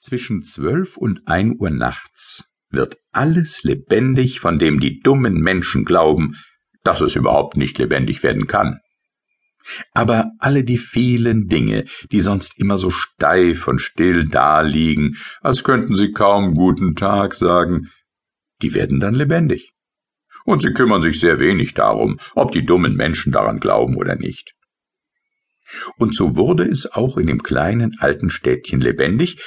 Zwischen 0.00 0.42
zwölf 0.42 0.96
und 0.96 1.26
ein 1.26 1.56
Uhr 1.58 1.70
nachts 1.70 2.44
wird 2.70 2.98
alles 3.12 3.64
lebendig, 3.64 4.40
von 4.40 4.58
dem 4.58 4.80
die 4.80 5.00
dummen 5.00 5.40
Menschen 5.40 5.84
glauben, 5.84 6.36
dass 6.84 7.00
es 7.00 7.16
überhaupt 7.16 7.56
nicht 7.56 7.78
lebendig 7.78 8.22
werden 8.22 8.46
kann. 8.46 8.78
Aber 9.92 10.30
alle 10.38 10.64
die 10.64 10.78
vielen 10.78 11.48
Dinge, 11.48 11.84
die 12.10 12.20
sonst 12.20 12.58
immer 12.58 12.78
so 12.78 12.90
steif 12.90 13.68
und 13.68 13.80
still 13.80 14.26
daliegen, 14.26 15.16
als 15.40 15.64
könnten 15.64 15.94
sie 15.94 16.12
kaum 16.12 16.54
guten 16.54 16.94
Tag 16.94 17.34
sagen, 17.34 17.88
die 18.62 18.74
werden 18.74 19.00
dann 19.00 19.14
lebendig. 19.14 19.72
Und 20.44 20.62
sie 20.62 20.72
kümmern 20.72 21.02
sich 21.02 21.20
sehr 21.20 21.38
wenig 21.38 21.74
darum, 21.74 22.18
ob 22.34 22.52
die 22.52 22.64
dummen 22.64 22.96
Menschen 22.96 23.32
daran 23.32 23.60
glauben 23.60 23.96
oder 23.96 24.14
nicht. 24.14 24.54
Und 25.98 26.16
so 26.16 26.36
wurde 26.36 26.64
es 26.64 26.90
auch 26.90 27.18
in 27.18 27.26
dem 27.26 27.42
kleinen 27.42 27.98
alten 27.98 28.30
Städtchen 28.30 28.80
lebendig, 28.80 29.42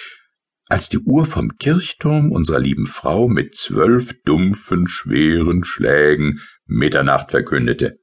als 0.72 0.88
die 0.88 1.00
Uhr 1.00 1.26
vom 1.26 1.58
Kirchturm 1.58 2.32
unserer 2.32 2.60
lieben 2.60 2.88
Frau 2.88 3.28
mit 3.28 3.56
zwölf 3.56 4.14
dumpfen, 4.24 4.88
schweren 4.88 5.66
Schlägen 5.66 6.40
Mitternacht 6.66 7.32
verkündete. 7.32 8.00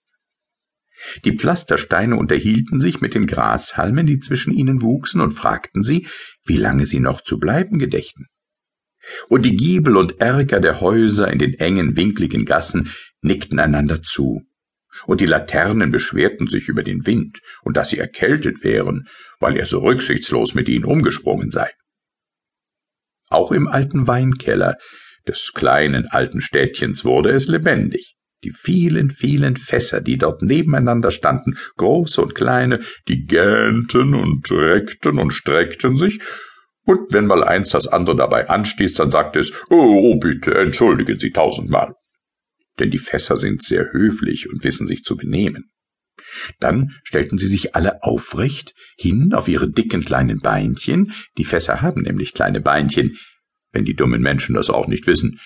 Die 1.24 1.34
Pflastersteine 1.34 2.16
unterhielten 2.16 2.78
sich 2.78 3.00
mit 3.00 3.14
den 3.14 3.24
Grashalmen, 3.24 4.04
die 4.04 4.18
zwischen 4.18 4.52
ihnen 4.52 4.82
wuchsen, 4.82 5.22
und 5.22 5.30
fragten 5.30 5.82
sie, 5.82 6.06
wie 6.44 6.58
lange 6.58 6.84
sie 6.84 7.00
noch 7.00 7.22
zu 7.22 7.38
bleiben 7.38 7.78
gedächten. 7.78 8.26
Und 9.30 9.46
die 9.46 9.56
Giebel 9.56 9.96
und 9.96 10.20
Erker 10.20 10.60
der 10.60 10.82
Häuser 10.82 11.32
in 11.32 11.38
den 11.38 11.54
engen, 11.54 11.96
winkligen 11.96 12.44
Gassen 12.44 12.92
nickten 13.22 13.58
einander 13.60 14.02
zu. 14.02 14.42
Und 15.06 15.22
die 15.22 15.26
Laternen 15.26 15.90
beschwerten 15.90 16.48
sich 16.48 16.68
über 16.68 16.82
den 16.82 17.06
Wind 17.06 17.40
und 17.62 17.78
dass 17.78 17.88
sie 17.88 17.98
erkältet 17.98 18.62
wären, 18.62 19.06
weil 19.40 19.56
er 19.56 19.64
so 19.64 19.78
rücksichtslos 19.78 20.54
mit 20.54 20.68
ihnen 20.68 20.84
umgesprungen 20.84 21.50
sei. 21.50 21.70
Auch 23.30 23.52
im 23.52 23.68
alten 23.68 24.06
Weinkeller 24.06 24.76
des 25.26 25.52
kleinen 25.54 26.06
alten 26.06 26.40
Städtchens 26.40 27.04
wurde 27.04 27.30
es 27.30 27.48
lebendig. 27.48 28.14
Die 28.44 28.52
vielen, 28.52 29.10
vielen 29.10 29.56
Fässer, 29.56 30.00
die 30.00 30.16
dort 30.16 30.42
nebeneinander 30.42 31.10
standen, 31.10 31.58
große 31.76 32.22
und 32.22 32.34
kleine, 32.34 32.80
die 33.08 33.24
gähnten 33.24 34.14
und 34.14 34.50
reckten 34.50 35.18
und 35.18 35.32
streckten 35.32 35.96
sich, 35.96 36.20
und 36.88 37.12
wenn 37.12 37.26
mal 37.26 37.44
eins 37.44 37.68
das 37.70 37.86
andere 37.86 38.16
dabei 38.16 38.48
anstieß, 38.48 38.94
dann 38.94 39.10
sagte 39.10 39.40
es, 39.40 39.52
oh, 39.68 39.74
oh 39.74 40.18
bitte, 40.18 40.54
entschuldigen 40.54 41.18
Sie 41.18 41.32
tausendmal. 41.32 41.92
Denn 42.78 42.90
die 42.90 42.96
Fässer 42.96 43.36
sind 43.36 43.62
sehr 43.62 43.92
höflich 43.92 44.48
und 44.48 44.64
wissen 44.64 44.86
sich 44.86 45.02
zu 45.02 45.14
benehmen. 45.14 45.70
Dann 46.60 46.92
stellten 47.04 47.38
sie 47.38 47.48
sich 47.48 47.74
alle 47.74 48.02
aufrecht 48.02 48.74
hin 48.96 49.32
auf 49.32 49.48
ihre 49.48 49.70
dicken 49.70 50.04
kleinen 50.04 50.40
Beinchen, 50.40 51.12
die 51.36 51.44
Fässer 51.44 51.82
haben 51.82 52.02
nämlich 52.02 52.34
kleine 52.34 52.60
Beinchen, 52.60 53.16
wenn 53.72 53.84
die 53.84 53.94
dummen 53.94 54.22
Menschen 54.22 54.54
das 54.54 54.70
auch 54.70 54.86
nicht 54.86 55.06
wissen, 55.06 55.40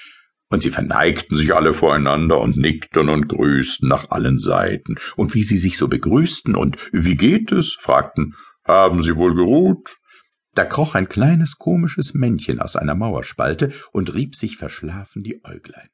und 0.52 0.62
sie 0.62 0.70
verneigten 0.70 1.34
sich 1.34 1.54
alle 1.54 1.72
voreinander 1.72 2.38
und 2.38 2.58
nickten 2.58 3.08
und 3.08 3.26
grüßten 3.28 3.88
nach 3.88 4.10
allen 4.10 4.38
Seiten. 4.38 4.96
Und 5.16 5.34
wie 5.34 5.44
sie 5.44 5.56
sich 5.56 5.78
so 5.78 5.88
begrüßten 5.88 6.54
und 6.54 6.76
wie 6.92 7.16
geht 7.16 7.52
es? 7.52 7.74
fragten, 7.80 8.34
haben 8.64 9.02
Sie 9.02 9.16
wohl 9.16 9.34
geruht? 9.34 9.96
Da 10.54 10.66
kroch 10.66 10.94
ein 10.94 11.08
kleines 11.08 11.56
komisches 11.56 12.12
Männchen 12.12 12.60
aus 12.60 12.76
einer 12.76 12.94
Mauerspalte 12.94 13.72
und 13.92 14.12
rieb 14.12 14.36
sich 14.36 14.58
verschlafen 14.58 15.22
die 15.22 15.42
Äuglein. 15.42 15.88